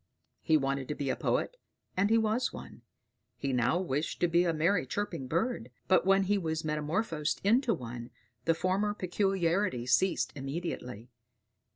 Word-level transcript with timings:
He 0.41 0.57
wanted 0.57 0.87
to 0.87 0.95
be 0.95 1.11
a 1.11 1.15
poet, 1.15 1.57
and 1.95 2.09
he 2.09 2.17
was 2.17 2.51
one; 2.51 2.81
he 3.37 3.53
now 3.53 3.79
wished 3.79 4.19
to 4.21 4.27
be 4.27 4.45
a 4.45 4.51
merry 4.51 4.87
chirping 4.87 5.27
bird: 5.27 5.69
but 5.87 6.07
when 6.07 6.23
he 6.23 6.39
was 6.39 6.65
metamorphosed 6.65 7.39
into 7.43 7.75
one, 7.75 8.09
the 8.45 8.55
former 8.55 8.95
peculiarities 8.95 9.93
ceased 9.93 10.33
immediately. 10.35 11.11